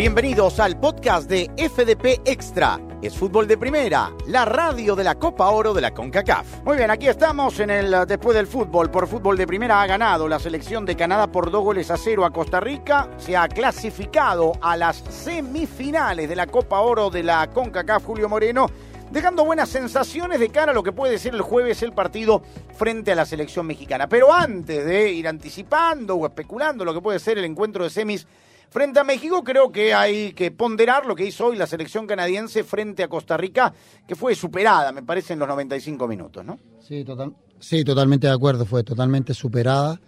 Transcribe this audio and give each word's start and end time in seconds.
Bienvenidos 0.00 0.58
al 0.60 0.80
podcast 0.80 1.28
de 1.28 1.50
FDP 1.58 2.26
Extra. 2.26 2.80
Es 3.02 3.14
fútbol 3.14 3.46
de 3.46 3.58
primera, 3.58 4.10
la 4.28 4.46
radio 4.46 4.96
de 4.96 5.04
la 5.04 5.16
Copa 5.16 5.50
Oro 5.50 5.74
de 5.74 5.82
la 5.82 5.90
CONCACAF. 5.90 6.62
Muy 6.64 6.78
bien, 6.78 6.90
aquí 6.90 7.06
estamos 7.06 7.60
en 7.60 7.68
el 7.68 7.94
después 8.08 8.34
del 8.34 8.46
fútbol. 8.46 8.90
Por 8.90 9.06
fútbol 9.06 9.36
de 9.36 9.46
primera 9.46 9.82
ha 9.82 9.86
ganado 9.86 10.26
la 10.26 10.38
selección 10.38 10.86
de 10.86 10.96
Canadá 10.96 11.30
por 11.30 11.50
dos 11.50 11.62
goles 11.62 11.90
a 11.90 11.98
cero 11.98 12.24
a 12.24 12.30
Costa 12.30 12.60
Rica. 12.60 13.10
Se 13.18 13.36
ha 13.36 13.46
clasificado 13.46 14.52
a 14.62 14.74
las 14.74 14.96
semifinales 14.96 16.30
de 16.30 16.36
la 16.36 16.46
Copa 16.46 16.80
Oro 16.80 17.10
de 17.10 17.22
la 17.22 17.50
CONCACAF 17.50 18.02
Julio 18.02 18.30
Moreno 18.30 18.68
dejando 19.10 19.44
buenas 19.44 19.68
sensaciones 19.68 20.40
de 20.40 20.48
cara 20.48 20.72
a 20.72 20.74
lo 20.74 20.82
que 20.82 20.92
puede 20.92 21.18
ser 21.18 21.34
el 21.34 21.42
jueves 21.42 21.82
el 21.82 21.92
partido 21.92 22.40
frente 22.74 23.12
a 23.12 23.16
la 23.16 23.26
selección 23.26 23.66
mexicana. 23.66 24.08
Pero 24.08 24.32
antes 24.32 24.82
de 24.82 25.10
ir 25.10 25.28
anticipando 25.28 26.14
o 26.14 26.24
especulando 26.24 26.86
lo 26.86 26.94
que 26.94 27.02
puede 27.02 27.18
ser 27.18 27.36
el 27.36 27.44
encuentro 27.44 27.84
de 27.84 27.90
semis 27.90 28.26
Frente 28.70 29.00
a 29.00 29.04
México 29.04 29.42
creo 29.42 29.72
que 29.72 29.92
hay 29.92 30.32
que 30.32 30.52
ponderar 30.52 31.04
lo 31.04 31.16
que 31.16 31.26
hizo 31.26 31.46
hoy 31.46 31.56
la 31.56 31.66
selección 31.66 32.06
canadiense 32.06 32.62
frente 32.62 33.02
a 33.02 33.08
Costa 33.08 33.36
Rica, 33.36 33.74
que 34.06 34.14
fue 34.14 34.36
superada, 34.36 34.92
me 34.92 35.02
parece, 35.02 35.32
en 35.32 35.40
los 35.40 35.48
95 35.48 36.06
minutos, 36.06 36.44
¿no? 36.44 36.56
Sí, 36.80 37.04
total, 37.04 37.34
sí, 37.58 37.82
totalmente 37.82 38.28
de 38.28 38.32
acuerdo, 38.32 38.64
fue 38.64 38.84
totalmente 38.84 39.34
superada. 39.34 40.00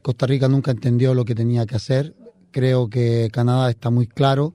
Costa 0.00 0.26
Rica 0.26 0.46
nunca 0.46 0.70
entendió 0.70 1.12
lo 1.12 1.24
que 1.24 1.34
tenía 1.34 1.66
que 1.66 1.74
hacer. 1.74 2.14
Creo 2.52 2.88
que 2.88 3.30
Canadá 3.32 3.68
está 3.70 3.90
muy 3.90 4.06
claro. 4.06 4.54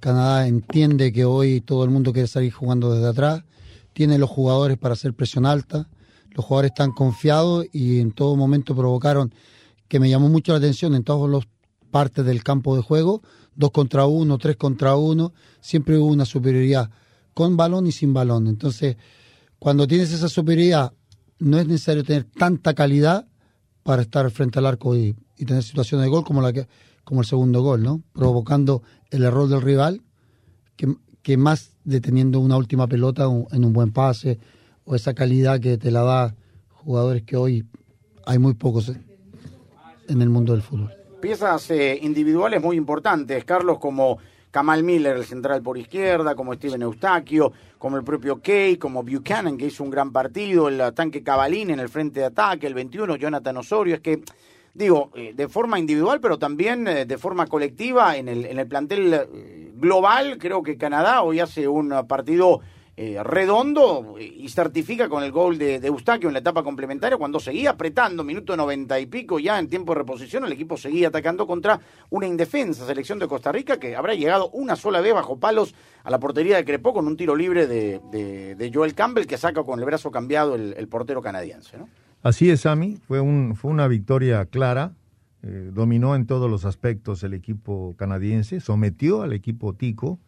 Canadá 0.00 0.46
entiende 0.46 1.12
que 1.12 1.26
hoy 1.26 1.60
todo 1.60 1.84
el 1.84 1.90
mundo 1.90 2.10
quiere 2.14 2.26
salir 2.26 2.52
jugando 2.52 2.94
desde 2.94 3.08
atrás. 3.08 3.44
Tiene 3.92 4.16
los 4.16 4.30
jugadores 4.30 4.78
para 4.78 4.94
hacer 4.94 5.12
presión 5.12 5.44
alta. 5.44 5.88
Los 6.30 6.46
jugadores 6.46 6.70
están 6.70 6.92
confiados 6.92 7.66
y 7.70 8.00
en 8.00 8.12
todo 8.12 8.34
momento 8.34 8.74
provocaron 8.74 9.34
que 9.88 10.00
me 10.00 10.08
llamó 10.08 10.30
mucho 10.30 10.52
la 10.52 10.58
atención 10.58 10.94
en 10.94 11.04
todos 11.04 11.28
los 11.28 11.46
parte 11.94 12.24
del 12.24 12.42
campo 12.42 12.74
de 12.74 12.82
juego, 12.82 13.22
dos 13.54 13.70
contra 13.70 14.04
uno, 14.06 14.36
tres 14.36 14.56
contra 14.56 14.96
uno, 14.96 15.32
siempre 15.60 15.96
hubo 15.96 16.08
una 16.08 16.24
superioridad 16.24 16.90
con 17.34 17.56
balón 17.56 17.86
y 17.86 17.92
sin 17.92 18.12
balón. 18.12 18.48
Entonces, 18.48 18.96
cuando 19.60 19.86
tienes 19.86 20.12
esa 20.12 20.28
superioridad, 20.28 20.92
no 21.38 21.56
es 21.56 21.68
necesario 21.68 22.02
tener 22.02 22.24
tanta 22.24 22.74
calidad 22.74 23.28
para 23.84 24.02
estar 24.02 24.28
frente 24.32 24.58
al 24.58 24.66
arco 24.66 24.96
y, 24.96 25.14
tener 25.36 25.62
situaciones 25.62 26.04
de 26.06 26.10
gol 26.10 26.24
como 26.24 26.42
la 26.42 26.52
que 26.52 26.66
como 27.04 27.20
el 27.20 27.28
segundo 27.28 27.62
gol, 27.62 27.84
¿no? 27.84 28.02
Provocando 28.12 28.82
el 29.12 29.22
error 29.22 29.48
del 29.48 29.62
rival, 29.62 30.02
que, 30.74 30.96
que 31.22 31.36
más 31.36 31.76
deteniendo 31.84 32.40
una 32.40 32.56
última 32.56 32.88
pelota 32.88 33.26
en 33.52 33.64
un 33.64 33.72
buen 33.72 33.92
pase 33.92 34.40
o 34.84 34.96
esa 34.96 35.14
calidad 35.14 35.60
que 35.60 35.78
te 35.78 35.92
la 35.92 36.02
da 36.02 36.34
jugadores 36.70 37.22
que 37.22 37.36
hoy 37.36 37.68
hay 38.26 38.40
muy 38.40 38.54
pocos 38.54 38.90
en 40.08 40.22
el 40.22 40.28
mundo 40.28 40.54
del 40.54 40.62
fútbol 40.62 41.03
piezas 41.24 41.70
eh, 41.70 41.98
individuales 42.02 42.60
muy 42.60 42.76
importantes, 42.76 43.46
Carlos, 43.46 43.78
como 43.78 44.18
Kamal 44.50 44.82
Miller, 44.82 45.16
el 45.16 45.24
central 45.24 45.62
por 45.62 45.78
izquierda, 45.78 46.34
como 46.34 46.52
Steven 46.52 46.82
Eustaquio, 46.82 47.50
como 47.78 47.96
el 47.96 48.04
propio 48.04 48.42
Kay, 48.42 48.76
como 48.76 49.02
Buchanan, 49.02 49.56
que 49.56 49.64
hizo 49.64 49.82
un 49.84 49.88
gran 49.88 50.12
partido, 50.12 50.68
el 50.68 50.92
tanque 50.92 51.22
Cavalín 51.22 51.70
en 51.70 51.80
el 51.80 51.88
frente 51.88 52.20
de 52.20 52.26
ataque, 52.26 52.66
el 52.66 52.74
21, 52.74 53.16
Jonathan 53.16 53.56
Osorio, 53.56 53.94
es 53.94 54.02
que 54.02 54.22
digo, 54.74 55.12
eh, 55.14 55.32
de 55.34 55.48
forma 55.48 55.78
individual, 55.78 56.20
pero 56.20 56.38
también 56.38 56.86
eh, 56.86 57.06
de 57.06 57.16
forma 57.16 57.46
colectiva 57.46 58.18
en 58.18 58.28
el, 58.28 58.44
en 58.44 58.58
el 58.58 58.68
plantel 58.68 59.72
global, 59.76 60.36
creo 60.36 60.62
que 60.62 60.76
Canadá 60.76 61.22
hoy 61.22 61.40
hace 61.40 61.66
un 61.66 62.06
partido 62.06 62.60
eh, 62.96 63.20
redondo 63.24 64.14
y 64.20 64.48
certifica 64.48 65.08
con 65.08 65.24
el 65.24 65.32
gol 65.32 65.58
de, 65.58 65.76
Eustaquio 65.84 66.28
en 66.28 66.32
la 66.32 66.38
etapa 66.38 66.62
complementaria 66.62 67.18
cuando 67.18 67.40
seguía 67.40 67.70
apretando, 67.70 68.22
minuto 68.22 68.56
noventa 68.56 69.00
y 69.00 69.06
pico 69.06 69.40
ya 69.40 69.58
en 69.58 69.68
tiempo 69.68 69.92
de 69.92 69.98
reposición, 69.98 70.44
el 70.44 70.52
equipo 70.52 70.76
seguía 70.76 71.08
atacando 71.08 71.44
contra 71.44 71.80
una 72.10 72.28
indefensa 72.28 72.86
selección 72.86 73.18
de 73.18 73.26
Costa 73.26 73.50
Rica 73.50 73.80
que 73.80 73.96
habrá 73.96 74.14
llegado 74.14 74.48
una 74.50 74.76
sola 74.76 75.00
vez 75.00 75.12
bajo 75.12 75.40
palos 75.40 75.74
a 76.04 76.10
la 76.10 76.20
portería 76.20 76.56
de 76.56 76.64
Crepó 76.64 76.94
con 76.94 77.08
un 77.08 77.16
tiro 77.16 77.34
libre 77.34 77.66
de, 77.66 78.70
Joel 78.72 78.94
Campbell 78.94 79.26
que 79.26 79.38
saca 79.38 79.64
con 79.64 79.80
el 79.80 79.84
brazo 79.84 80.12
cambiado 80.12 80.54
el, 80.54 80.86
portero 80.86 81.20
canadiense. 81.20 81.76
Así 82.22 82.48
es, 82.48 82.60
Sami, 82.60 82.96
fue, 83.08 83.20
un, 83.20 83.56
fue 83.56 83.72
una 83.72 83.88
victoria 83.88 84.44
clara, 84.44 84.92
eh, 85.42 85.70
dominó 85.72 86.14
en 86.14 86.26
todos 86.26 86.48
los 86.48 86.64
aspectos 86.64 87.24
el 87.24 87.34
equipo 87.34 87.96
canadiense, 87.98 88.60
sometió 88.60 89.22
al 89.22 89.32
equipo 89.32 89.72
tico, 89.72 90.20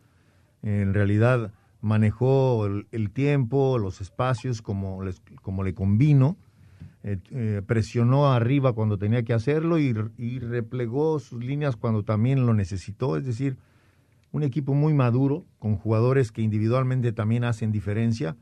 en 0.65 0.95
realidad 0.95 1.53
manejó 1.81 2.67
el, 2.67 3.11
tiempo, 3.11 3.79
los 3.79 4.01
espacios 4.01 4.63
como, 4.63 5.01
como 5.43 5.63
le 5.63 5.75
convino, 5.75 6.37
eh, 7.03 7.19
eh, 7.31 7.63
presionó 7.65 8.33
arriba 8.33 8.73
cuando 8.73 8.99
tenía 8.99 9.23
que 9.23 9.33
hacerlo 9.33 9.79
y, 9.79 9.93
replegó 9.93 11.21
sus 11.21 11.45
líneas 11.45 11.77
cuando 11.77 12.03
también 12.03 12.47
lo 12.47 12.53
necesitó, 12.53 13.17
es 13.17 13.25
decir, 13.25 13.57
un 14.33 14.43
equipo 14.43 14.75
muy 14.75 14.93
maduro, 14.93 15.45
con 15.61 15.77
jugadores 15.77 16.33
que 16.33 16.43
individualmente 16.43 17.13
también 17.13 17.45
hacen 17.45 17.71
diferencia. 17.71 18.37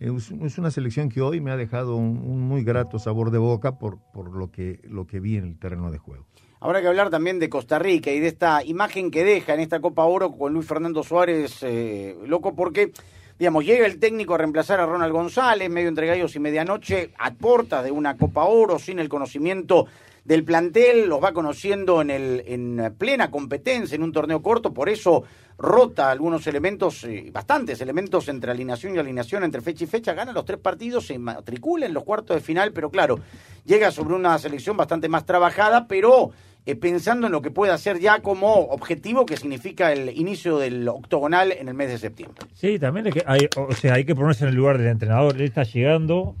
Es, 0.00 0.58
una 0.58 0.70
selección 0.70 1.08
que 1.08 1.20
hoy 1.20 1.40
me 1.40 1.50
ha 1.50 1.56
dejado 1.56 1.96
un, 1.96 2.40
muy 2.40 2.64
grato 2.64 2.98
sabor 2.98 3.30
de 3.30 3.38
boca 3.38 3.78
por, 3.78 3.98
por 4.12 4.36
lo, 4.36 4.50
que, 4.50 4.80
lo 4.84 5.06
que 5.06 5.20
vi 5.20 5.36
en 5.36 5.44
el 5.44 5.58
terreno 5.58 5.90
de 5.90 5.98
juego. 5.98 6.26
Habrá 6.60 6.80
que 6.80 6.88
hablar 6.88 7.10
también 7.10 7.38
de 7.38 7.48
Costa 7.48 7.78
Rica 7.78 8.10
y 8.10 8.20
de 8.20 8.28
esta 8.28 8.64
imagen 8.64 9.10
que 9.10 9.22
deja 9.22 9.54
en 9.54 9.60
esta 9.60 9.80
Copa 9.80 10.04
Oro 10.04 10.32
con 10.32 10.54
Luis 10.54 10.66
Fernando 10.66 11.02
Suárez, 11.02 11.58
eh, 11.62 12.16
loco, 12.26 12.54
porque, 12.54 12.90
digamos, 13.38 13.66
llega 13.66 13.86
el 13.86 13.98
técnico 13.98 14.34
a 14.34 14.38
reemplazar 14.38 14.80
a 14.80 14.86
Ronald 14.86 15.12
González, 15.12 15.68
medio 15.68 15.88
entre 15.88 16.06
gallos 16.06 16.34
y 16.36 16.40
medianoche, 16.40 17.10
a 17.18 17.34
puertas 17.34 17.84
de 17.84 17.90
una 17.90 18.16
Copa 18.16 18.44
Oro, 18.44 18.78
sin 18.78 18.98
el 18.98 19.10
conocimiento 19.10 19.86
del 20.24 20.44
plantel, 20.44 21.06
los 21.06 21.22
va 21.22 21.32
conociendo 21.32 22.00
en, 22.00 22.10
el, 22.10 22.42
en 22.46 22.94
plena 22.96 23.30
competencia, 23.30 23.94
en 23.94 24.02
un 24.02 24.12
torneo 24.12 24.42
corto, 24.42 24.72
por 24.72 24.88
eso 24.88 25.24
rota 25.58 26.10
algunos 26.10 26.46
elementos, 26.46 27.04
eh, 27.04 27.30
bastantes 27.32 27.80
elementos 27.80 28.28
entre 28.28 28.50
alineación 28.50 28.96
y 28.96 28.98
alineación, 28.98 29.44
entre 29.44 29.60
fecha 29.60 29.84
y 29.84 29.86
fecha, 29.86 30.14
gana 30.14 30.32
los 30.32 30.44
tres 30.44 30.58
partidos, 30.58 31.06
se 31.06 31.18
matricula 31.18 31.86
en 31.86 31.94
los 31.94 32.04
cuartos 32.04 32.36
de 32.36 32.40
final, 32.40 32.72
pero 32.72 32.90
claro, 32.90 33.20
llega 33.64 33.90
sobre 33.90 34.14
una 34.14 34.38
selección 34.38 34.76
bastante 34.76 35.08
más 35.08 35.26
trabajada, 35.26 35.86
pero 35.86 36.30
eh, 36.66 36.74
pensando 36.74 37.26
en 37.26 37.32
lo 37.32 37.42
que 37.42 37.50
puede 37.50 37.72
hacer 37.72 38.00
ya 38.00 38.20
como 38.20 38.54
objetivo 38.54 39.26
que 39.26 39.36
significa 39.36 39.92
el 39.92 40.08
inicio 40.16 40.58
del 40.58 40.88
octogonal 40.88 41.52
en 41.52 41.68
el 41.68 41.74
mes 41.74 41.90
de 41.90 41.98
septiembre. 41.98 42.46
Sí, 42.54 42.78
también 42.78 43.12
o 43.56 43.72
sea, 43.72 43.94
hay 43.94 44.04
que 44.06 44.14
ponerse 44.14 44.44
en 44.44 44.50
el 44.50 44.56
lugar 44.56 44.78
del 44.78 44.88
entrenador. 44.88 45.36
Él 45.36 45.42
está 45.42 45.64
llegando, 45.64 46.34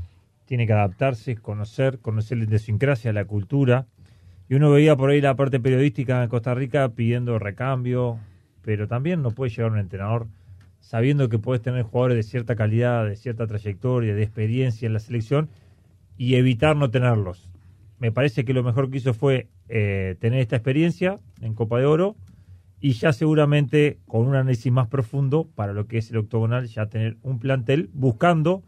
tiene 0.46 0.66
que 0.66 0.72
adaptarse, 0.72 1.36
conocer, 1.36 1.98
conocer 2.00 2.38
la 2.38 2.44
idiosincrasia, 2.44 3.12
la 3.12 3.24
cultura. 3.24 3.86
Y 4.48 4.54
uno 4.54 4.70
veía 4.70 4.96
por 4.96 5.10
ahí 5.10 5.20
la 5.20 5.36
parte 5.36 5.60
periodística 5.60 6.22
en 6.22 6.28
Costa 6.28 6.54
Rica 6.54 6.88
pidiendo 6.90 7.38
recambio, 7.38 8.18
pero 8.62 8.86
también 8.88 9.22
no 9.22 9.30
puede 9.30 9.50
llegar 9.50 9.72
un 9.72 9.78
entrenador 9.78 10.26
sabiendo 10.80 11.28
que 11.28 11.38
puedes 11.38 11.62
tener 11.62 11.82
jugadores 11.82 12.16
de 12.16 12.22
cierta 12.22 12.56
calidad, 12.56 13.06
de 13.06 13.16
cierta 13.16 13.46
trayectoria, 13.46 14.14
de 14.14 14.22
experiencia 14.22 14.86
en 14.86 14.92
la 14.92 15.00
selección 15.00 15.48
y 16.18 16.34
evitar 16.34 16.76
no 16.76 16.90
tenerlos 16.90 17.50
me 18.04 18.12
parece 18.12 18.44
que 18.44 18.52
lo 18.52 18.62
mejor 18.62 18.90
que 18.90 18.98
hizo 18.98 19.14
fue 19.14 19.48
eh, 19.68 20.16
tener 20.20 20.40
esta 20.40 20.56
experiencia 20.56 21.18
en 21.40 21.54
Copa 21.54 21.78
de 21.78 21.86
Oro 21.86 22.16
y 22.78 22.92
ya 22.92 23.14
seguramente 23.14 23.98
con 24.06 24.26
un 24.26 24.34
análisis 24.34 24.70
más 24.70 24.88
profundo 24.88 25.48
para 25.54 25.72
lo 25.72 25.86
que 25.86 25.96
es 25.96 26.10
el 26.10 26.18
octogonal, 26.18 26.66
ya 26.66 26.86
tener 26.86 27.16
un 27.22 27.38
plantel 27.38 27.88
buscando 27.94 28.62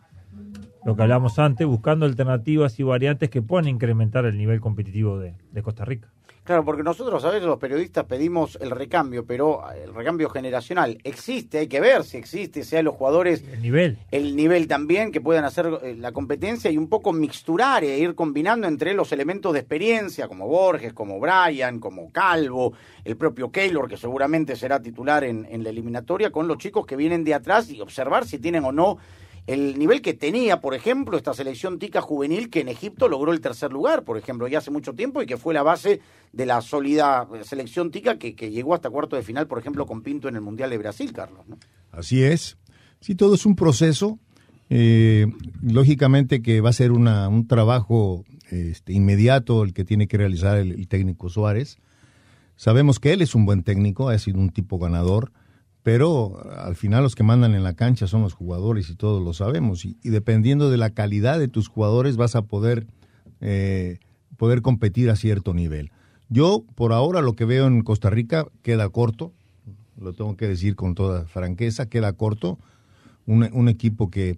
lo 0.87 0.97
que 0.97 1.03
hablamos 1.03 1.39
antes, 1.39 1.67
buscando 1.67 2.07
alternativas 2.07 2.79
y 2.81 2.83
variantes 2.83 3.29
que 3.29 3.43
puedan 3.43 3.69
incrementar 3.69 4.25
el 4.25 4.39
nivel 4.39 4.61
competitivo 4.61 5.19
de 5.19 5.63
Costa 5.63 5.85
Rica. 5.85 6.11
Claro, 6.47 6.65
porque 6.65 6.85
nosotros 6.85 7.25
a 7.25 7.31
veces 7.31 7.45
los 7.45 7.59
periodistas 7.59 8.05
pedimos 8.05 8.57
el 8.61 8.71
recambio, 8.71 9.27
pero 9.27 9.69
el 9.73 9.93
recambio 9.93 10.31
generacional 10.31 10.97
existe, 11.03 11.59
hay 11.59 11.67
que 11.67 11.81
ver 11.81 12.05
si 12.05 12.19
existe, 12.19 12.63
sea 12.63 12.85
los 12.85 12.95
jugadores... 12.95 13.43
El 13.53 13.63
nivel. 13.63 13.99
El 14.13 14.37
nivel 14.37 14.69
también, 14.69 15.11
que 15.11 15.21
puedan 15.21 15.45
hacer 15.45 15.67
eh, 15.83 15.97
la 15.99 16.13
competencia 16.13 16.71
y 16.71 16.79
un 16.79 16.89
poco 16.89 17.13
mixturar 17.13 17.83
e 17.83 17.99
ir 17.99 18.15
combinando 18.15 18.69
entre 18.69 18.95
los 18.95 19.11
elementos 19.11 19.55
de 19.55 19.59
experiencia, 19.59 20.29
como 20.29 20.47
Borges, 20.47 20.93
como 20.93 21.19
Brian, 21.19 21.81
como 21.81 22.13
Calvo, 22.13 22.75
el 23.05 23.17
propio 23.17 23.51
Keylor, 23.51 23.89
que 23.89 23.97
seguramente 23.97 24.55
será 24.55 24.81
titular 24.81 25.25
en, 25.25 25.49
en 25.51 25.65
la 25.65 25.71
eliminatoria, 25.71 26.31
con 26.31 26.47
los 26.47 26.59
chicos 26.59 26.87
que 26.87 26.95
vienen 26.95 27.25
de 27.25 27.35
atrás 27.35 27.69
y 27.71 27.81
observar 27.81 28.25
si 28.25 28.39
tienen 28.39 28.65
o 28.65 28.71
no 28.71 28.99
el 29.47 29.79
nivel 29.79 30.03
que 30.03 30.15
tenía, 30.15 30.61
por 30.61 30.75
ejemplo, 30.75 31.17
esta 31.17 31.33
selección 31.33 31.79
tica 31.79 32.01
juvenil 32.01 32.51
que 32.51 32.61
en 32.61 32.69
Egipto 32.69 33.09
logró 33.09 33.33
el 33.33 33.41
tercer 33.41 33.73
lugar, 33.73 34.03
por 34.03 34.19
ejemplo, 34.19 34.49
ya 34.49 34.59
hace 34.59 34.73
mucho 34.73 34.95
tiempo 34.95 35.23
y 35.23 35.27
que 35.27 35.37
fue 35.37 35.55
la 35.55 35.63
base 35.63 36.01
de 36.33 36.47
la 36.47 36.61
sólida 36.61 37.29
selección 37.43 37.91
tica 37.91 38.19
que, 38.19 38.35
llegó 38.51 38.75
hasta 38.75 38.91
cuarto 38.91 39.15
de 39.15 39.23
final, 39.23 39.47
por 39.47 39.59
ejemplo, 39.59 39.87
con 39.87 40.03
Pinto 40.03 40.29
en 40.29 40.35
el 40.35 40.41
Mundial 40.41 40.71
de 40.71 40.79
Brasil, 40.79 41.13
Carlos. 41.13 41.45
Así 41.93 42.23
es. 42.23 42.57
Sí, 43.01 43.15
todo 43.15 43.35
es 43.37 43.47
un 43.47 43.55
proceso. 43.55 44.19
Eh, 44.69 45.27
lógicamente 45.63 46.43
que 46.43 46.61
va 46.61 46.71
a 46.71 46.73
ser 46.73 46.91
una, 46.91 47.29
un 47.29 47.47
trabajo 47.47 48.25
este, 48.51 48.93
inmediato 48.93 49.63
el 49.63 49.73
que 49.73 49.85
tiene 49.85 50.09
que 50.09 50.19
realizar 50.19 50.59
el 50.59 50.89
técnico 50.89 51.29
Suárez. 51.29 51.79
Sabemos 52.57 52.99
que 52.99 53.13
él 53.13 53.23
es 53.23 53.35
un 53.35 53.45
buen 53.45 53.63
técnico, 53.63 54.09
ha 54.09 54.19
sido 54.19 54.41
un 54.41 54.51
tipo 54.51 54.79
ganador 54.79 55.31
pero 55.87 56.45
al 56.59 56.75
final 56.75 57.05
los 57.05 57.15
que 57.15 57.23
mandan 57.23 57.55
en 57.55 57.63
la 57.63 57.75
cancha 57.75 58.09
son 58.09 58.23
los 58.23 58.33
jugadores 58.33 58.91
y 58.91 58.97
todos 58.97 59.23
lo 59.23 59.33
sabemos. 59.33 59.85
Y, 59.85 59.97
dependiendo 60.03 60.69
de 60.69 60.79
la 60.79 60.91
calidad 60.91 61.39
de 61.39 61.47
tus 61.47 61.69
jugadores 61.69 62.17
vas 62.17 62.35
a 62.35 62.43
poder, 62.43 62.89
eh, 63.41 64.01
poder 64.37 64.63
competir 64.63 65.11
a 65.11 65.15
cierto 65.15 65.55
nivel. 65.55 65.93
Yo, 66.29 66.65
por 66.75 66.93
ahora, 66.93 67.23
lo 67.23 67.35
que 67.35 67.45
veo 67.45 67.69
en 67.69 67.83
Costa 67.83 68.11
Rica 68.11 68.49
queda 68.63 68.89
corto. 68.89 69.33
lo 69.97 70.13
tengo 70.13 70.37
que 70.37 70.49
decir 70.49 70.75
con 70.75 70.97
toda 70.97 71.25
franqueza, 71.27 71.89
queda 71.89 72.13
corto. 72.15 72.59
Un, 73.25 73.69
equipo 73.69 74.11
que, 74.11 74.37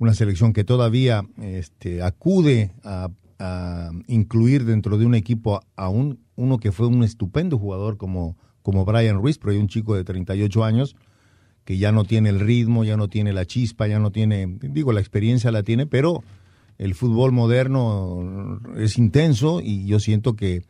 una 0.00 0.14
selección 0.14 0.52
que 0.52 0.64
todavía 0.64 1.22
este, 1.40 2.02
acude 2.02 2.72
a, 2.82 3.10
a, 3.38 3.92
incluir 4.08 4.64
dentro 4.64 4.98
de 4.98 5.06
un 5.06 5.14
equipo 5.14 5.60
a 5.76 5.88
un, 5.90 6.18
uno 6.34 6.58
que 6.58 6.72
fue 6.72 6.88
un 6.88 7.04
estupendo 7.04 7.56
jugador 7.56 7.98
como, 7.98 8.36
como 8.68 8.84
Brian 8.84 9.16
Ruiz, 9.16 9.38
pero 9.38 9.52
hay 9.52 9.56
un 9.56 9.66
chico 9.66 9.96
de 9.96 10.04
38 10.04 10.62
años 10.62 10.94
que 11.64 11.78
ya 11.78 11.90
no 11.90 12.04
tiene 12.04 12.28
el 12.28 12.38
ritmo, 12.38 12.84
ya 12.84 12.98
no 12.98 13.08
tiene 13.08 13.32
la 13.32 13.46
chispa, 13.46 13.86
ya 13.86 13.98
no 13.98 14.12
tiene, 14.12 14.58
digo, 14.60 14.92
la 14.92 15.00
experiencia 15.00 15.50
la 15.50 15.62
tiene, 15.62 15.86
pero 15.86 16.22
el 16.76 16.94
fútbol 16.94 17.32
moderno 17.32 18.60
es 18.76 18.98
intenso 18.98 19.62
y 19.62 19.86
yo 19.86 20.00
siento 20.00 20.36
que, 20.36 20.64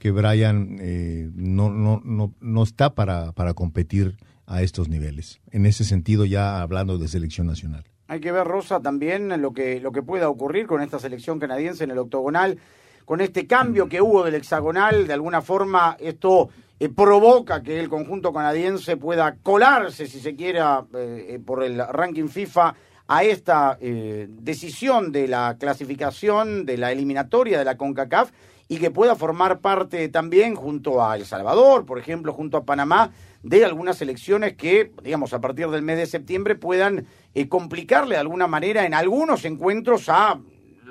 que 0.00 0.10
Brian 0.10 0.78
eh, 0.80 1.30
no, 1.32 1.70
no, 1.70 2.02
no, 2.04 2.34
no 2.40 2.62
está 2.64 2.96
para, 2.96 3.30
para 3.30 3.54
competir 3.54 4.16
a 4.46 4.60
estos 4.62 4.88
niveles. 4.88 5.40
En 5.52 5.64
ese 5.64 5.84
sentido, 5.84 6.24
ya 6.24 6.60
hablando 6.60 6.98
de 6.98 7.06
selección 7.06 7.46
nacional. 7.46 7.84
Hay 8.08 8.18
que 8.18 8.32
ver, 8.32 8.48
Rosa, 8.48 8.80
también 8.80 9.40
lo 9.40 9.52
que, 9.52 9.78
lo 9.78 9.92
que 9.92 10.02
pueda 10.02 10.28
ocurrir 10.28 10.66
con 10.66 10.82
esta 10.82 10.98
selección 10.98 11.38
canadiense 11.38 11.84
en 11.84 11.92
el 11.92 11.98
octogonal, 11.98 12.58
con 13.04 13.20
este 13.20 13.46
cambio 13.46 13.88
que 13.88 14.00
hubo 14.00 14.24
del 14.24 14.36
hexagonal, 14.36 15.06
de 15.06 15.12
alguna 15.12 15.42
forma 15.42 15.96
esto 16.00 16.48
eh, 16.80 16.88
provoca 16.88 17.62
que 17.62 17.78
el 17.78 17.88
conjunto 17.88 18.32
canadiense 18.32 18.96
pueda 18.96 19.36
colarse, 19.42 20.06
si 20.06 20.20
se 20.20 20.34
quiera, 20.34 20.84
eh, 20.94 21.26
eh, 21.30 21.38
por 21.38 21.62
el 21.62 21.78
ranking 21.86 22.28
FIFA 22.28 22.74
a 23.06 23.22
esta 23.22 23.78
eh, 23.80 24.26
decisión 24.28 25.12
de 25.12 25.28
la 25.28 25.56
clasificación 25.58 26.64
de 26.64 26.78
la 26.78 26.90
eliminatoria 26.90 27.58
de 27.58 27.64
la 27.64 27.76
CONCACAF 27.76 28.30
y 28.66 28.78
que 28.78 28.90
pueda 28.90 29.14
formar 29.14 29.60
parte 29.60 30.08
también 30.08 30.54
junto 30.54 31.04
a 31.04 31.16
El 31.16 31.26
Salvador, 31.26 31.84
por 31.84 31.98
ejemplo, 31.98 32.32
junto 32.32 32.56
a 32.56 32.64
Panamá, 32.64 33.12
de 33.42 33.62
algunas 33.64 34.00
elecciones 34.00 34.54
que, 34.54 34.90
digamos, 35.02 35.34
a 35.34 35.40
partir 35.42 35.68
del 35.68 35.82
mes 35.82 35.98
de 35.98 36.06
septiembre 36.06 36.54
puedan 36.54 37.06
complicarle 37.50 38.14
de 38.14 38.22
alguna 38.22 38.46
manera 38.46 38.86
en 38.86 38.94
algunos 38.94 39.44
encuentros 39.44 40.08
a 40.08 40.40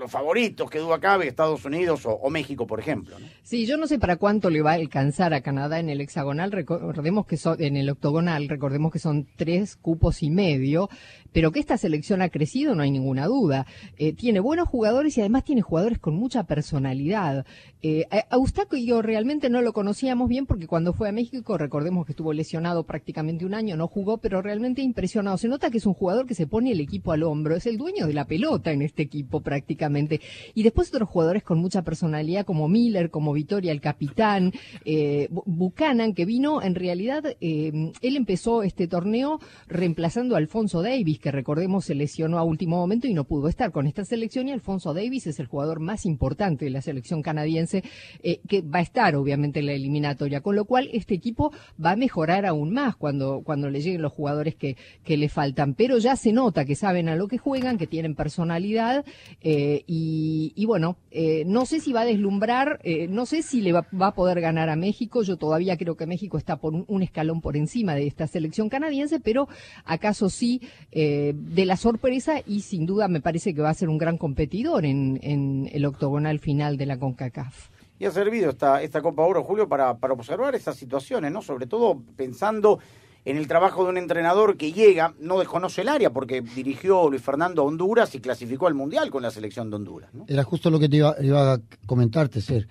los 0.04 0.12
favoritos 0.12 0.70
que 0.70 0.80
duda 0.80 1.00
cabe, 1.00 1.28
Estados 1.28 1.64
Unidos 1.64 2.02
o, 2.06 2.30
México, 2.30 2.68
por 2.68 2.80
ejemplo. 2.80 3.16
Sí, 3.42 3.66
yo 3.66 3.78
no 3.78 3.88
sé 3.88 4.00
para 4.00 4.18
cuánto 4.18 4.50
le 4.50 4.62
va 4.62 4.72
a 4.72 4.76
alcanzar 4.76 5.34
a 5.34 5.40
Canadá 5.42 5.80
en 5.80 5.90
el 5.90 6.02
hexagonal, 6.02 6.52
recordemos 6.52 7.26
que 7.26 7.38
son, 7.38 7.62
en 7.62 7.78
el 7.78 7.90
octogonal, 7.90 8.50
recordemos 8.50 8.92
que 8.92 9.00
son 9.00 9.26
tres 9.38 9.78
cupos 9.78 10.22
y 10.22 10.30
medio, 10.30 10.90
pero 11.32 11.52
que 11.54 11.62
esta 11.62 11.78
selección 11.78 12.22
ha 12.22 12.30
crecido, 12.30 12.76
no 12.76 12.84
hay 12.84 12.92
ninguna 12.92 13.28
duda. 13.28 13.66
Eh, 13.98 14.12
tiene 14.12 14.42
buenos 14.42 14.68
jugadores 14.68 15.18
y 15.18 15.22
además 15.22 15.46
tiene 15.46 15.62
jugadores 15.62 16.00
con 16.00 16.16
mucha 16.16 16.44
personalidad. 16.44 17.46
Eh, 17.86 18.08
a 18.10 18.36
Eustaquio 18.38 19.02
realmente 19.02 19.50
no 19.50 19.62
lo 19.62 19.74
conocíamos 19.74 20.30
bien 20.30 20.46
porque 20.46 20.68
cuando 20.68 20.94
fue 20.94 21.10
a 21.10 21.12
México, 21.12 21.58
recordemos 21.58 22.06
que 22.06 22.14
estuvo 22.14 22.32
lesionado 22.32 22.86
prácticamente 22.86 23.46
un 23.46 23.54
año, 23.54 23.76
no 23.76 23.90
jugó, 23.90 24.20
pero 24.20 24.42
realmente 24.42 24.82
impresionado. 24.82 25.38
Se 25.38 25.50
nota 25.50 25.70
que 25.70 25.80
es 25.80 25.86
un 25.86 25.94
jugador 25.94 26.26
que 26.26 26.34
se 26.34 26.48
pone 26.48 26.72
el 26.72 26.80
equipo 26.80 27.12
al 27.12 27.24
hombro, 27.24 27.58
es 27.58 27.66
el 27.66 27.78
dueño 27.78 28.08
de 28.08 28.14
la 28.14 28.24
pelota 28.24 28.72
en 28.72 28.84
este 28.84 29.04
equipo 29.04 29.42
prácticamente. 29.42 30.22
Y 30.56 30.64
después 30.64 30.88
otros 30.94 31.10
jugadores 31.10 31.44
con 31.44 31.60
mucha 31.60 31.82
personalidad 31.82 32.46
como 32.46 32.70
Miller, 32.70 33.10
como 33.10 33.34
Vitoria, 33.34 33.74
el 33.74 33.82
capitán, 33.82 34.54
eh, 34.86 35.28
Buchanan, 35.30 36.14
que 36.14 36.24
vino 36.24 36.62
en 36.62 36.76
realidad, 36.76 37.36
eh, 37.42 37.92
él 38.02 38.16
empezó 38.16 38.64
este 38.64 38.88
torneo 38.88 39.42
reemplazando 39.68 40.36
a 40.36 40.38
Alfonso 40.38 40.82
Davis, 40.82 41.20
que 41.20 41.32
recordemos 41.32 41.84
se 41.84 41.96
lesionó 41.96 42.38
a 42.38 42.44
último 42.44 42.78
momento 42.78 43.08
y 43.08 43.14
no 43.14 43.26
pudo 43.26 43.50
estar 43.50 43.74
con 43.74 43.88
esta 43.88 44.06
selección 44.06 44.48
y 44.48 44.54
Alfonso 44.54 44.94
Davis 44.94 45.28
es 45.28 45.42
el 45.42 45.48
jugador 45.48 45.82
más 45.82 46.06
importante 46.06 46.64
de 46.64 46.72
la 46.72 46.82
selección 46.82 47.22
canadiense 47.22 47.73
eh, 47.80 48.40
que 48.48 48.62
va 48.62 48.80
a 48.80 48.82
estar 48.82 49.16
obviamente 49.16 49.60
en 49.60 49.68
la 49.68 49.74
eliminatoria, 49.74 50.42
con 50.42 50.56
lo 50.56 50.66
cual 50.66 50.90
este 50.94 51.14
equipo 51.16 51.52
va 51.84 51.92
a 51.92 51.96
mejorar 51.96 52.46
aún 52.46 52.74
más 52.74 52.96
cuando, 52.96 53.42
cuando 53.44 53.70
le 53.70 53.82
lleguen 53.82 54.02
los 54.02 54.14
jugadores 54.14 54.56
que, 54.56 54.78
que 55.04 55.18
le 55.18 55.30
faltan, 55.30 55.74
pero 55.74 55.98
ya 55.98 56.16
se 56.16 56.32
nota 56.32 56.66
que 56.66 56.76
saben 56.76 57.10
a 57.10 57.16
lo 57.16 57.28
que 57.28 57.38
juegan, 57.38 57.78
que 57.78 57.88
tienen 57.88 58.16
personalidad 58.16 59.06
eh, 59.42 59.84
y, 59.88 60.66
bueno, 60.66 60.98
eh, 61.12 61.44
no 61.46 61.66
sé 61.66 61.80
si 61.80 61.94
va 61.94 62.02
a 62.02 62.06
deslumbrar, 62.06 62.80
no 63.10 63.26
sé 63.26 63.44
si 63.44 63.62
le 63.62 63.72
va, 63.72 63.88
a 64.00 64.14
poder 64.14 64.42
ganar 64.42 64.70
a 64.70 64.76
México, 64.76 65.24
yo 65.24 65.38
todavía 65.38 65.78
creo 65.78 65.96
que 65.96 66.06
México 66.06 66.38
está 66.38 66.58
por 66.58 66.74
un, 66.74 67.04
escalón 67.04 67.42
por 67.42 67.58
encima 67.58 67.96
de 67.96 68.08
esta 68.08 68.28
selección 68.28 68.70
canadiense, 68.70 69.20
pero 69.20 69.48
acaso 69.86 70.30
sí 70.30 70.62
de 70.92 71.66
la 71.66 71.78
sorpresa 71.78 72.42
y 72.46 72.62
sin 72.62 72.86
duda 72.86 73.08
me 73.08 73.22
parece 73.22 73.54
que 73.54 73.62
va 73.62 73.70
a 73.70 73.74
ser 73.74 73.90
un 73.90 73.98
gran 73.98 74.18
competidor 74.18 74.86
en, 74.86 75.20
en 75.22 75.70
el 75.72 75.86
octogonal 75.86 76.40
final 76.40 76.78
de 76.78 76.86
la 76.86 76.98
CONCACAF. 76.98 77.63
Y 78.00 78.06
ha 78.06 78.12
servido 78.12 78.50
esta, 78.50 78.82
esta 78.82 79.02
Copa 79.02 79.24
Oro, 79.24 79.44
Julio, 79.44 79.68
para, 79.68 79.98
para 79.98 80.14
observar 80.14 80.56
esas 80.56 80.76
situaciones, 80.76 81.32
¿no? 81.32 81.42
Sobre 81.42 81.68
todo 81.68 82.02
pensando 82.16 82.80
en 83.26 83.38
el 83.38 83.48
trabajo 83.48 83.84
de 83.84 83.92
un 83.92 83.98
entrenador 83.98 84.58
que 84.58 84.74
llega, 84.74 85.14
no 85.20 85.40
desconoce 85.40 85.82
el 85.82 85.90
área, 85.90 86.12
porque 86.12 86.42
dirigió 86.42 87.10
Luis 87.10 87.22
Fernando 87.22 87.62
a 87.62 87.66
Honduras 87.66 88.14
y 88.16 88.20
clasificó 88.20 88.68
al 88.68 88.74
Mundial 88.74 89.10
con 89.10 89.24
la 89.24 89.32
selección 89.32 89.70
de 89.70 89.78
Honduras. 89.78 90.10
Era 90.28 90.44
justo 90.44 90.70
lo 90.70 90.80
que 90.80 90.90
te 90.90 90.98
iba, 90.98 91.16
iba 91.22 91.54
a 91.54 91.62
comentarte, 91.86 92.42
Ser. 92.42 92.68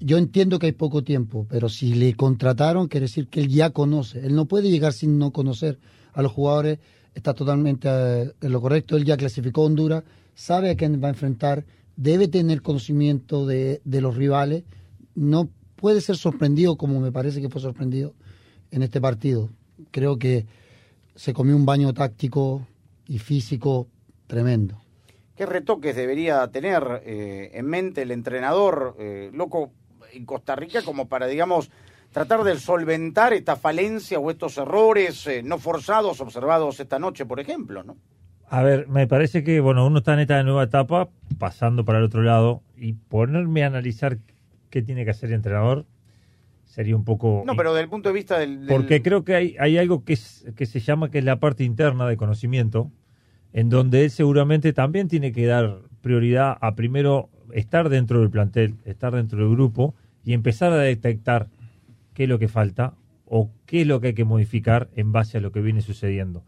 Yo 0.00 0.18
entiendo 0.18 0.58
que 0.58 0.66
hay 0.66 0.72
poco 0.72 1.04
tiempo, 1.04 1.46
pero 1.48 1.68
si 1.68 1.94
le 1.94 2.14
contrataron, 2.14 2.88
quiere 2.88 3.04
decir 3.04 3.28
que 3.28 3.40
él 3.40 3.48
ya 3.48 3.70
conoce. 3.70 4.18
Él 4.26 4.34
no 4.34 4.44
puede 4.46 4.68
llegar 4.68 4.92
sin 4.92 5.18
no 5.18 5.30
conocer 5.30 5.78
a 6.12 6.20
los 6.20 6.32
jugadores 6.32 6.78
está 7.14 7.32
totalmente 7.32 7.88
eh, 7.88 8.32
en 8.40 8.52
lo 8.52 8.60
correcto. 8.60 8.96
Él 8.96 9.04
ya 9.04 9.16
clasificó 9.16 9.62
a 9.62 9.66
Honduras, 9.66 10.04
sabe 10.34 10.70
a 10.70 10.76
quién 10.76 11.02
va 11.02 11.08
a 11.08 11.10
enfrentar, 11.10 11.64
debe 11.96 12.28
tener 12.28 12.62
conocimiento 12.62 13.46
de, 13.46 13.80
de, 13.84 14.00
los 14.00 14.16
rivales. 14.16 14.64
No 15.14 15.48
puede 15.76 16.00
ser 16.00 16.16
sorprendido 16.16 16.76
como 16.76 17.00
me 17.00 17.12
parece 17.12 17.40
que 17.40 17.48
fue 17.48 17.60
sorprendido 17.60 18.14
en 18.70 18.82
este 18.82 19.00
partido. 19.00 19.50
Creo 19.90 20.18
que 20.18 20.46
se 21.14 21.32
comió 21.32 21.56
un 21.56 21.66
baño 21.66 21.92
táctico 21.94 22.66
y 23.06 23.18
físico 23.18 23.88
tremendo. 24.26 24.80
¿Qué 25.36 25.46
retoques 25.46 25.96
debería 25.96 26.46
tener 26.48 27.02
eh, 27.04 27.50
en 27.54 27.66
mente 27.66 28.02
el 28.02 28.12
entrenador, 28.12 28.94
eh, 28.98 29.30
loco, 29.32 29.72
en 30.12 30.24
Costa 30.26 30.54
Rica 30.54 30.82
como 30.82 31.08
para, 31.08 31.26
digamos, 31.26 31.70
tratar 32.12 32.44
de 32.44 32.58
solventar 32.58 33.32
esta 33.32 33.56
falencia 33.56 34.20
o 34.20 34.30
estos 34.30 34.56
errores 34.58 35.26
eh, 35.26 35.42
no 35.42 35.58
forzados 35.58 36.20
observados 36.20 36.78
esta 36.78 37.00
noche, 37.00 37.26
por 37.26 37.40
ejemplo, 37.40 37.82
¿no? 37.82 37.96
A 38.48 38.62
ver, 38.62 38.88
me 38.88 39.06
parece 39.06 39.42
que, 39.42 39.60
bueno, 39.60 39.86
uno 39.86 39.98
está 39.98 40.14
en 40.14 40.20
esta 40.20 40.42
nueva 40.42 40.64
etapa, 40.64 41.08
pasando 41.38 41.84
para 41.84 41.98
el 41.98 42.04
otro 42.04 42.22
lado, 42.22 42.62
y 42.76 42.92
ponerme 42.92 43.64
a 43.64 43.68
analizar 43.68 44.18
qué 44.70 44.82
tiene 44.82 45.04
que 45.04 45.10
hacer 45.10 45.30
el 45.30 45.36
entrenador 45.36 45.86
sería 46.74 46.96
un 46.96 47.04
poco... 47.04 47.44
No, 47.46 47.54
pero 47.54 47.72
desde 47.72 47.84
el 47.84 47.90
punto 47.90 48.08
de 48.08 48.14
vista 48.14 48.38
del... 48.38 48.66
del... 48.66 48.68
Porque 48.68 49.00
creo 49.00 49.24
que 49.24 49.36
hay, 49.36 49.56
hay 49.60 49.78
algo 49.78 50.04
que, 50.04 50.14
es, 50.14 50.44
que 50.56 50.66
se 50.66 50.80
llama 50.80 51.08
que 51.08 51.18
es 51.18 51.24
la 51.24 51.38
parte 51.38 51.62
interna 51.62 52.06
de 52.08 52.16
conocimiento, 52.16 52.90
en 53.52 53.68
donde 53.68 54.04
él 54.04 54.10
seguramente 54.10 54.72
también 54.72 55.06
tiene 55.06 55.30
que 55.30 55.46
dar 55.46 55.82
prioridad 56.00 56.58
a 56.60 56.74
primero 56.74 57.30
estar 57.52 57.88
dentro 57.88 58.18
del 58.20 58.30
plantel, 58.30 58.74
estar 58.84 59.14
dentro 59.14 59.38
del 59.38 59.50
grupo 59.50 59.94
y 60.24 60.32
empezar 60.32 60.72
a 60.72 60.78
detectar 60.78 61.48
qué 62.12 62.24
es 62.24 62.28
lo 62.28 62.40
que 62.40 62.48
falta 62.48 62.94
o 63.26 63.50
qué 63.66 63.82
es 63.82 63.86
lo 63.86 64.00
que 64.00 64.08
hay 64.08 64.14
que 64.14 64.24
modificar 64.24 64.88
en 64.96 65.12
base 65.12 65.38
a 65.38 65.40
lo 65.40 65.52
que 65.52 65.60
viene 65.60 65.80
sucediendo. 65.80 66.44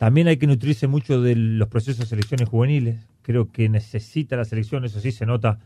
También 0.00 0.28
hay 0.28 0.38
que 0.38 0.46
nutrirse 0.46 0.86
mucho 0.86 1.20
de 1.20 1.36
los 1.36 1.68
procesos 1.68 1.98
de 1.98 2.06
selecciones 2.06 2.48
juveniles. 2.48 3.06
Creo 3.20 3.52
que 3.52 3.68
necesita 3.68 4.34
la 4.34 4.46
selección, 4.46 4.86
eso 4.86 4.98
sí 4.98 5.12
se 5.12 5.26
nota, 5.26 5.58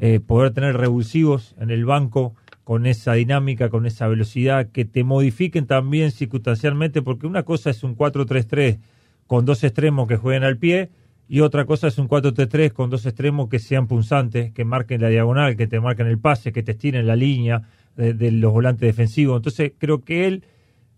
eh, 0.00 0.18
poder 0.18 0.54
tener 0.54 0.78
revulsivos 0.78 1.54
en 1.60 1.70
el 1.70 1.84
banco 1.84 2.34
con 2.64 2.86
esa 2.86 3.12
dinámica, 3.12 3.68
con 3.68 3.84
esa 3.84 4.08
velocidad, 4.08 4.68
que 4.68 4.86
te 4.86 5.04
modifiquen 5.04 5.66
también 5.66 6.10
circunstancialmente, 6.10 7.02
porque 7.02 7.26
una 7.26 7.42
cosa 7.42 7.68
es 7.68 7.84
un 7.84 7.94
4-3-3 7.98 8.78
con 9.26 9.44
dos 9.44 9.62
extremos 9.62 10.08
que 10.08 10.16
jueguen 10.16 10.44
al 10.44 10.56
pie 10.56 10.88
y 11.28 11.40
otra 11.40 11.66
cosa 11.66 11.88
es 11.88 11.98
un 11.98 12.08
4-3-3 12.08 12.72
con 12.72 12.88
dos 12.88 13.04
extremos 13.04 13.50
que 13.50 13.58
sean 13.58 13.88
punzantes, 13.88 14.52
que 14.52 14.64
marquen 14.64 15.02
la 15.02 15.10
diagonal, 15.10 15.54
que 15.54 15.66
te 15.66 15.80
marquen 15.80 16.06
el 16.06 16.18
pase, 16.18 16.50
que 16.50 16.62
te 16.62 16.72
estiren 16.72 17.06
la 17.06 17.14
línea, 17.14 17.68
de, 17.94 18.14
de, 18.14 18.30
los 18.30 18.52
volantes 18.54 18.86
defensivos. 18.88 19.36
Entonces 19.36 19.72
creo 19.76 20.02
que 20.02 20.26
él 20.26 20.44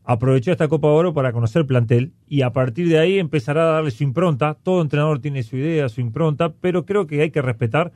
aprovechó 0.09 0.51
esta 0.51 0.69
Copa 0.69 0.89
de 0.89 0.95
Oro 0.95 1.13
para 1.13 1.35
conocer 1.35 1.61
el 1.61 1.67
plantel 1.67 2.15
y 2.27 2.41
a 2.41 2.51
partir 2.51 2.89
de 2.89 2.99
ahí 2.99 3.19
empezará 3.19 3.65
a 3.65 3.73
darle 3.75 3.91
su 3.91 4.05
impronta. 4.05 4.55
Todo 4.55 4.81
entrenador 4.81 5.21
tiene 5.21 5.43
su 5.43 5.59
idea, 5.59 5.91
su 5.91 6.01
impronta, 6.01 6.55
pero 6.63 6.87
creo 6.87 7.07
que 7.07 7.21
hay 7.21 7.31
que 7.31 7.43
respetar 7.43 7.93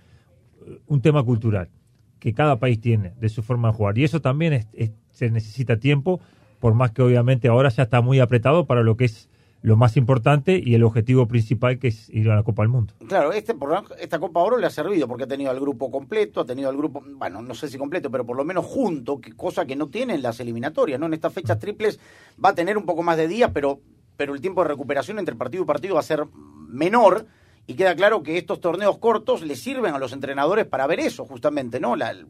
un 0.87 1.01
tema 1.01 1.23
cultural 1.23 1.71
que 2.19 2.35
cada 2.35 2.59
país 2.59 2.79
tiene 2.83 3.15
de 3.19 3.31
su 3.31 3.43
forma 3.43 3.69
de 3.69 3.75
jugar. 3.75 3.97
Y 3.97 4.05
eso 4.05 4.21
también 4.21 4.69
se 5.11 5.31
necesita 5.31 5.79
tiempo, 5.79 6.21
por 6.61 6.75
más 6.75 6.91
que 6.91 7.01
obviamente 7.01 7.49
ahora 7.49 7.71
ya 7.71 7.85
está 7.85 8.03
muy 8.03 8.21
apretado 8.21 8.67
para 8.67 8.83
lo 8.83 8.99
que 8.99 9.07
es 9.07 9.31
lo 9.63 9.77
más 9.77 9.97
importante 9.97 10.61
y 10.63 10.75
el 10.75 10.83
objetivo 10.83 11.27
principal 11.29 11.79
que 11.79 11.89
es 11.89 12.11
ir 12.11 12.29
a 12.31 12.37
la 12.37 12.43
Copa 12.43 12.63
del 12.63 12.71
Mundo. 12.71 12.95
Claro, 13.07 13.33
este 13.33 13.55
esta 14.01 14.19
Copa 14.19 14.41
Oro 14.41 14.59
le 14.59 14.67
ha 14.67 14.71
servido 14.71 15.07
porque 15.07 15.25
ha 15.25 15.29
tenido 15.29 15.51
al 15.51 15.61
grupo 15.61 15.91
completo, 15.91 16.41
ha 16.41 16.45
tenido 16.45 16.69
al 16.69 16.77
grupo, 16.77 17.03
bueno, 17.17 17.41
no 17.43 17.55
sé 17.55 17.69
si 17.69 17.79
completo, 17.79 18.11
pero 18.11 18.27
por 18.27 18.37
lo 18.37 18.45
menos 18.45 18.67
junto, 18.67 19.21
que 19.21 19.33
cosa 19.35 19.65
que 19.65 19.77
no 19.77 19.89
tienen 19.89 20.21
las 20.21 20.41
eliminatorias, 20.41 20.99
¿no? 20.99 21.07
En 21.07 21.15
estas 21.15 21.33
fechas 21.33 21.61
triples 21.61 22.01
va 22.45 22.51
a 22.51 22.55
tener 22.55 22.77
un 22.77 22.85
poco 22.85 23.05
más 23.05 23.17
de 23.17 23.29
días, 23.29 23.53
pero, 23.55 23.81
pero 24.17 24.35
el 24.35 24.41
tiempo 24.41 24.63
de 24.63 24.69
recuperación 24.69 25.21
entre 25.21 25.37
partido 25.37 25.63
y 25.63 25.67
partido 25.67 25.95
va 25.95 26.01
a 26.01 26.05
ser 26.05 26.27
menor 26.69 27.27
y 27.67 27.75
queda 27.75 27.95
claro 27.95 28.23
que 28.23 28.39
estos 28.39 28.61
torneos 28.61 28.99
cortos 28.99 29.43
le 29.43 29.55
sirven 29.55 29.95
a 29.95 29.99
los 29.99 30.13
entrenadores 30.13 30.67
para 30.67 30.87
ver 30.87 31.01
eso, 31.01 31.25
justamente, 31.25 31.79
¿no? 31.79 31.95
el, 31.95 32.27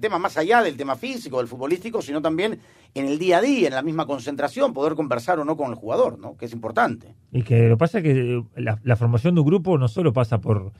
tema 0.00 0.18
más 0.18 0.36
allá 0.36 0.62
del 0.62 0.76
tema 0.76 0.94
físico, 0.94 1.38
del 1.38 1.48
futbolístico, 1.48 2.02
sino 2.02 2.20
también 2.20 2.60
en 2.94 3.06
el 3.06 3.18
día 3.18 3.38
a 3.38 3.40
día, 3.40 3.68
en 3.68 3.74
la 3.74 3.82
misma 3.82 4.06
concentración, 4.06 4.72
poder 4.72 4.94
conversar 4.94 5.38
o 5.38 5.44
no 5.44 5.56
con 5.56 5.70
el 5.70 5.74
jugador, 5.74 6.18
¿no? 6.18 6.36
Que 6.36 6.44
es 6.44 6.52
importante. 6.52 7.14
Y 7.32 7.42
que 7.42 7.68
lo 7.68 7.78
pasa 7.78 7.98
es 7.98 8.04
que 8.04 8.42
la, 8.56 8.78
la 8.84 8.96
formación 8.96 9.34
de 9.34 9.40
un 9.40 9.46
grupo 9.46 9.78
no 9.78 9.88
solo 9.88 10.12
pasa 10.12 10.38
por 10.38 10.72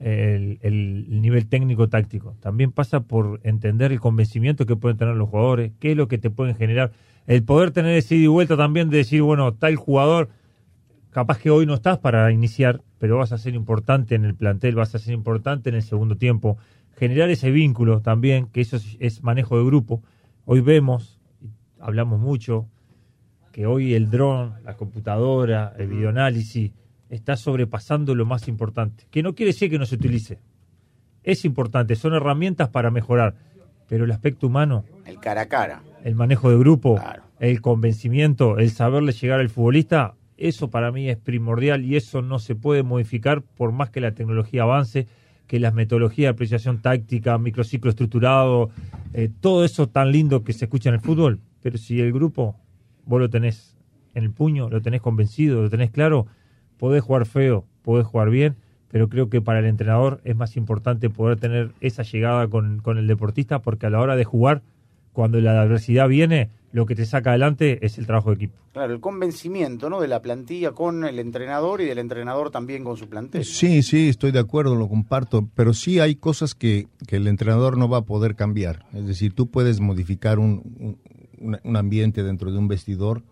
el, 0.00 0.58
el, 0.62 1.20
nivel 1.20 1.46
técnico-táctico, 1.46 2.36
también 2.40 2.72
pasa 2.72 3.00
por 3.00 3.40
entender 3.42 3.92
el 3.92 4.00
convencimiento 4.00 4.66
que 4.66 4.76
pueden 4.76 4.96
tener 4.96 5.14
los 5.16 5.28
jugadores, 5.28 5.72
qué 5.78 5.92
es 5.92 5.96
lo 5.96 6.08
que 6.08 6.18
te 6.18 6.30
pueden 6.30 6.56
generar, 6.56 6.92
el 7.26 7.42
poder 7.44 7.70
tener 7.70 7.96
ese 7.96 8.16
ida 8.16 8.24
y 8.24 8.28
vuelta 8.28 8.56
también 8.56 8.88
de 8.88 8.98
decir, 8.98 9.22
bueno, 9.22 9.52
tal 9.52 9.76
jugador, 9.76 10.30
capaz 11.10 11.38
que 11.38 11.50
hoy 11.50 11.66
no 11.66 11.74
estás 11.74 11.98
para 11.98 12.32
iniciar, 12.32 12.82
pero 13.00 13.16
vas 13.16 13.32
a 13.32 13.38
ser 13.38 13.54
importante 13.54 14.14
en 14.14 14.26
el 14.26 14.34
plantel, 14.34 14.74
vas 14.74 14.94
a 14.94 14.98
ser 14.98 15.14
importante 15.14 15.70
en 15.70 15.74
el 15.74 15.82
segundo 15.82 16.18
tiempo, 16.18 16.58
generar 16.96 17.30
ese 17.30 17.50
vínculo 17.50 18.02
también, 18.02 18.46
que 18.48 18.60
eso 18.60 18.76
es, 18.98 19.22
manejo 19.22 19.56
de 19.56 19.64
grupo. 19.64 20.02
Hoy 20.44 20.60
vemos, 20.60 21.18
hablamos 21.80 22.20
mucho, 22.20 22.68
que 23.52 23.64
hoy 23.64 23.94
el 23.94 24.10
dron, 24.10 24.52
la 24.64 24.76
computadora, 24.76 25.72
el 25.78 25.88
videoanálisis, 25.88 26.72
está 27.08 27.36
sobrepasando 27.36 28.14
lo 28.14 28.26
más 28.26 28.48
importante. 28.48 29.06
Que 29.10 29.22
no 29.22 29.34
quiere 29.34 29.52
decir 29.52 29.70
que 29.70 29.78
no 29.78 29.86
se 29.86 29.94
utilice. 29.94 30.38
Es 31.22 31.46
importante, 31.46 31.96
son 31.96 32.12
herramientas 32.12 32.68
para 32.68 32.90
mejorar. 32.90 33.34
Pero 33.88 34.04
el 34.04 34.10
aspecto 34.10 34.46
humano. 34.46 34.84
El 35.06 35.18
cara 35.20 35.40
a 35.40 35.46
cara. 35.46 35.82
El 36.04 36.16
manejo 36.16 36.50
de 36.50 36.58
grupo, 36.58 37.00
el 37.38 37.62
convencimiento, 37.62 38.58
el 38.58 38.70
saberle 38.70 39.12
llegar 39.12 39.40
al 39.40 39.48
futbolista, 39.48 40.16
eso 40.40 40.70
para 40.70 40.90
mí 40.90 41.08
es 41.08 41.16
primordial 41.16 41.84
y 41.84 41.96
eso 41.96 42.22
no 42.22 42.38
se 42.38 42.54
puede 42.54 42.82
modificar 42.82 43.42
por 43.42 43.72
más 43.72 43.90
que 43.90 44.00
la 44.00 44.12
tecnología 44.12 44.62
avance, 44.62 45.06
que 45.46 45.60
las 45.60 45.74
metodologías 45.74 46.26
de 46.26 46.34
apreciación 46.34 46.80
táctica, 46.80 47.38
microciclo 47.38 47.90
estructurado, 47.90 48.70
eh, 49.12 49.30
todo 49.40 49.64
eso 49.64 49.88
tan 49.88 50.12
lindo 50.12 50.44
que 50.44 50.52
se 50.52 50.64
escucha 50.64 50.88
en 50.88 50.96
el 50.96 51.00
fútbol. 51.00 51.40
Pero 51.62 51.76
si 51.78 52.00
el 52.00 52.12
grupo 52.12 52.56
vos 53.04 53.20
lo 53.20 53.28
tenés 53.28 53.76
en 54.14 54.24
el 54.24 54.30
puño, 54.30 54.70
lo 54.70 54.80
tenés 54.80 55.00
convencido, 55.00 55.62
lo 55.62 55.70
tenés 55.70 55.90
claro, 55.90 56.26
podés 56.78 57.02
jugar 57.02 57.26
feo, 57.26 57.64
podés 57.82 58.06
jugar 58.06 58.30
bien, 58.30 58.56
pero 58.90 59.08
creo 59.08 59.28
que 59.28 59.40
para 59.40 59.60
el 59.60 59.66
entrenador 59.66 60.20
es 60.24 60.34
más 60.34 60.56
importante 60.56 61.10
poder 61.10 61.38
tener 61.38 61.70
esa 61.80 62.02
llegada 62.02 62.48
con, 62.48 62.80
el 62.86 63.06
deportista 63.06 63.60
porque 63.60 63.86
a 63.86 63.90
la 63.90 64.00
hora 64.00 64.16
de 64.16 64.24
jugar, 64.24 64.62
cuando 65.12 65.40
la 65.40 65.60
adversidad 65.60 66.08
viene, 66.08 66.50
lo 66.72 66.86
que 66.86 66.94
te 66.94 67.04
saca 67.04 67.30
adelante 67.30 67.84
es 67.84 67.98
el 67.98 68.06
trabajo 68.06 68.30
de 68.30 68.36
equipo. 68.36 68.54
Claro, 68.72 68.94
el 68.94 69.00
convencimiento 69.00 69.90
¿no? 69.90 70.00
de 70.00 70.06
la 70.06 70.22
plantilla 70.22 70.70
con 70.72 71.04
el 71.04 71.18
entrenador 71.18 71.80
y 71.80 71.86
del 71.86 71.98
entrenador 71.98 72.50
también 72.50 72.84
con 72.84 72.96
su 72.96 73.08
plantel. 73.08 73.44
Sí, 73.44 73.82
sí, 73.82 74.08
estoy 74.08 74.30
de 74.30 74.38
acuerdo, 74.38 74.76
lo 74.76 74.88
comparto, 74.88 75.48
pero 75.56 75.74
sí 75.74 75.98
hay 75.98 76.14
cosas 76.14 76.54
que, 76.54 76.86
que 77.08 77.16
el 77.16 77.26
entrenador 77.26 77.76
no 77.76 77.88
va 77.88 77.98
a 77.98 78.02
poder 78.02 78.36
cambiar. 78.36 78.86
Es 78.92 79.06
decir, 79.06 79.34
tú 79.34 79.48
puedes 79.48 79.80
modificar 79.80 80.38
un, 80.38 80.96
un 81.40 81.76
ambiente 81.76 82.22
dentro 82.22 82.52
de 82.52 82.58
un 82.58 82.68
vestidor, 82.68 83.22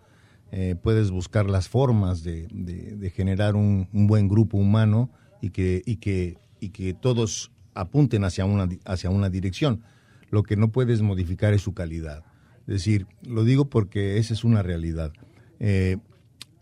eh, 0.51 0.75
puedes 0.81 1.11
buscar 1.11 1.47
las 1.49 1.69
formas 1.69 2.23
de, 2.23 3.11
generar 3.15 3.55
un, 3.55 3.87
buen 3.91 4.27
grupo 4.27 4.57
humano 4.57 5.09
y 5.41 5.51
que, 5.51 5.83
y 5.85 5.97
que, 5.97 6.37
y 6.59 6.69
que 6.69 6.93
todos 6.93 7.51
apunten 7.75 8.23
hacia 8.23 8.45
una, 8.45 8.67
hacia 8.85 9.09
una 9.09 9.29
dirección. 9.29 9.83
Lo 10.31 10.43
que 10.43 10.55
no 10.55 10.71
puedes 10.71 11.01
modificar 11.01 11.53
es 11.53 11.61
su 11.61 11.73
calidad. 11.73 12.23
Es 12.61 12.73
decir, 12.73 13.07
lo 13.27 13.43
digo 13.43 13.69
porque 13.69 14.17
esa 14.17 14.33
es 14.33 14.43
una 14.43 14.61
realidad. 14.61 15.11
Eh, 15.59 15.97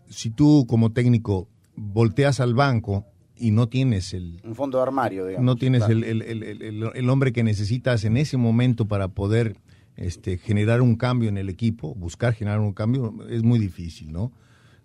si 0.08 0.30
tú 0.30 0.66
como 0.68 0.92
técnico 0.92 1.48
volteas 1.76 2.40
al 2.40 2.54
banco 2.54 3.04
y 3.36 3.50
no 3.50 3.68
tienes 3.68 4.14
el... 4.14 4.40
Un 4.44 4.54
fondo 4.54 4.78
de 4.78 4.82
armario, 4.82 5.26
digamos. 5.26 5.44
No 5.44 5.56
tienes 5.56 5.88
el, 5.88 6.02
el, 6.04 6.22
el, 6.22 6.90
el, 6.94 7.10
hombre 7.10 7.32
que 7.32 7.42
necesitas 7.42 8.04
en 8.04 8.16
ese 8.16 8.36
momento 8.36 8.88
para 8.88 9.08
poder 9.08 9.56
este, 9.96 10.38
generar 10.38 10.80
un 10.80 10.96
cambio 10.96 11.28
en 11.28 11.38
el 11.38 11.48
equipo, 11.48 11.94
buscar 11.94 12.34
generar 12.34 12.60
un 12.60 12.72
cambio, 12.72 13.14
es 13.28 13.42
muy 13.42 13.58
difícil, 13.58 14.12
¿no? 14.12 14.32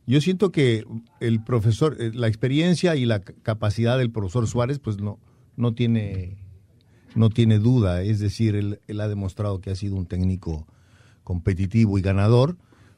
Yo 0.06 0.20
siento 0.20 0.52
que 0.52 0.86
el 1.22 1.44
profesor, 1.44 1.96
eh, 2.00 2.12
la 2.14 2.28
experiencia 2.28 2.96
y 2.96 3.06
la 3.06 3.22
capacidad 3.22 3.98
del 3.98 4.12
profesor 4.12 4.48
Suárez, 4.48 4.80
pues 4.80 5.00
no, 5.00 5.18
no 5.56 5.74
tiene, 5.74 6.43
no 7.16 7.30
tiene 7.30 7.60
duda. 7.60 8.02
Es 8.02 8.20
decir, 8.20 8.56
él, 8.56 9.00
ha 9.00 9.08
demostrado 9.08 9.62
que 9.62 9.72
ha 9.72 9.76
sido 9.76 9.96
un 9.96 10.06
técnico 10.06 10.68
competitivo 11.24 11.98
y 11.98 12.02
ganador, 12.02 12.58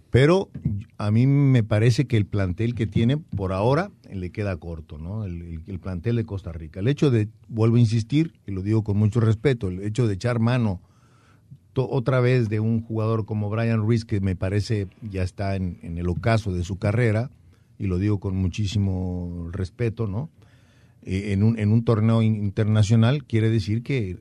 pero 0.09 0.49
a 0.97 1.11
mí 1.11 1.27
me 1.27 1.63
parece 1.63 2.05
que 2.05 2.17
el 2.17 2.25
plantel 2.25 2.73
que 2.73 2.87
tiene 2.87 3.17
por 3.17 3.53
ahora 3.53 3.91
le 4.11 4.31
queda 4.31 4.55
corto, 4.57 4.97
¿no? 4.97 5.25
El, 5.25 5.61
el, 5.67 5.79
plantel 5.79 6.15
de 6.15 6.25
Costa 6.25 6.51
Rica. 6.51 6.79
El 6.79 6.87
hecho 6.87 7.11
de, 7.11 7.27
vuelvo 7.49 7.75
a 7.75 7.79
insistir, 7.79 8.33
y 8.47 8.51
lo 8.51 8.61
digo 8.61 8.83
con 8.83 8.97
mucho 8.97 9.19
respeto, 9.19 9.67
el 9.67 9.81
hecho 9.81 10.07
de 10.07 10.13
echar 10.13 10.39
mano 10.39 10.81
otra 11.83 12.19
vez 12.19 12.49
de 12.49 12.59
un 12.59 12.81
jugador 12.81 13.25
como 13.25 13.49
Brian 13.49 13.81
Ruiz, 13.81 14.05
que 14.05 14.21
me 14.21 14.35
parece 14.35 14.87
ya 15.01 15.23
está 15.23 15.55
en, 15.55 15.79
el 15.81 16.07
ocaso 16.07 16.53
de 16.53 16.63
su 16.63 16.77
carrera, 16.77 17.29
y 17.77 17.87
lo 17.87 17.97
digo 17.97 18.19
con 18.19 18.35
muchísimo 18.35 19.49
respeto, 19.51 20.07
¿no? 20.07 20.29
Eh, 21.05 21.33
en, 21.33 21.43
un, 21.43 21.57
en 21.59 21.71
un 21.71 21.85
torneo 21.85 22.21
internacional 22.21 23.25
quiere 23.25 23.49
decir 23.49 23.83
que 23.83 24.17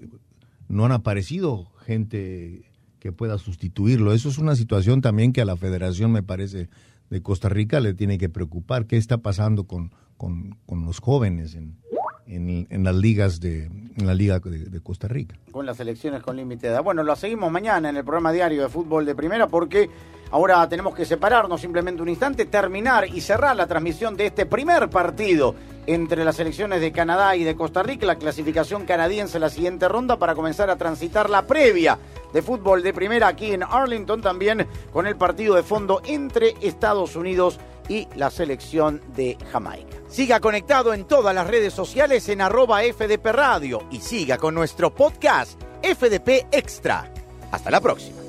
no 0.68 0.84
han 0.84 0.92
aparecido 0.92 1.72
gente 1.84 2.70
que 3.00 3.10
pueda 3.10 3.38
sustituirlo. 3.38 4.12
Eso 4.12 4.28
es 4.28 4.38
una 4.38 4.54
situación 4.54 5.00
también 5.00 5.32
que 5.32 5.40
a 5.40 5.46
la 5.46 5.56
federación, 5.56 6.12
me 6.12 6.22
parece, 6.22 6.68
de 7.08 7.22
Costa 7.22 7.48
Rica 7.48 7.80
le 7.80 7.94
tiene 7.94 8.18
que 8.18 8.28
preocupar. 8.28 8.86
¿Qué 8.86 8.98
está 8.98 9.18
pasando 9.18 9.64
con, 9.64 9.92
con, 10.18 10.58
con 10.66 10.84
los 10.84 11.00
jóvenes 11.00 11.54
en, 11.54 11.78
en, 12.26 12.84
las 12.84 12.94
ligas 12.94 13.40
de 13.40 13.64
en 13.64 14.06
la 14.06 14.14
liga 14.14 14.40
de, 14.40 14.80
Costa 14.80 15.08
Rica. 15.08 15.36
Con 15.50 15.66
las 15.66 15.78
elecciones 15.80 16.22
con 16.22 16.36
límite 16.36 16.66
de 16.66 16.72
edad. 16.72 16.82
Bueno, 16.82 17.02
lo 17.02 17.14
seguimos 17.16 17.50
mañana 17.50 17.90
en 17.90 17.96
el 17.96 18.04
programa 18.04 18.32
diario 18.32 18.62
de 18.62 18.68
fútbol 18.68 19.04
de 19.04 19.14
primera 19.14 19.46
porque 19.46 19.88
ahora 20.30 20.68
tenemos 20.68 20.94
que 20.94 21.04
separarnos 21.04 21.60
simplemente 21.60 22.02
un 22.02 22.08
instante, 22.08 22.46
terminar 22.46 23.06
y 23.08 23.20
cerrar 23.20 23.56
la 23.56 23.66
transmisión 23.66 24.16
de 24.16 24.26
este 24.26 24.46
primer 24.46 24.90
partido 24.90 25.54
entre 25.86 26.24
las 26.24 26.36
selecciones 26.36 26.80
de 26.80 26.92
Canadá 26.92 27.36
y 27.36 27.44
de 27.44 27.56
Costa 27.56 27.82
Rica, 27.82 28.06
la 28.06 28.16
clasificación 28.16 28.84
canadiense 28.86 29.38
la 29.38 29.50
siguiente 29.50 29.88
ronda 29.88 30.18
para 30.18 30.34
comenzar 30.34 30.70
a 30.70 30.76
transitar 30.76 31.30
la 31.30 31.46
previa 31.46 31.98
de 32.32 32.42
fútbol 32.42 32.82
de 32.82 32.92
primera 32.92 33.28
aquí 33.28 33.52
en 33.52 33.62
Arlington 33.62 34.20
también 34.20 34.66
con 34.92 35.06
el 35.06 35.16
partido 35.16 35.54
de 35.54 35.62
fondo 35.62 36.02
entre 36.04 36.54
Estados 36.60 37.16
Unidos 37.16 37.58
y 37.88 38.08
la 38.16 38.30
selección 38.30 39.00
de 39.14 39.36
Jamaica. 39.52 39.96
Siga 40.08 40.40
conectado 40.40 40.94
en 40.94 41.04
todas 41.04 41.34
las 41.34 41.46
redes 41.46 41.74
sociales 41.74 42.28
en 42.28 42.40
arroba 42.40 42.80
FDP 42.82 43.26
Radio 43.26 43.82
y 43.90 44.00
siga 44.00 44.38
con 44.38 44.54
nuestro 44.54 44.94
podcast 44.94 45.60
FDP 45.82 46.46
Extra. 46.50 47.10
Hasta 47.50 47.70
la 47.70 47.80
próxima. 47.80 48.23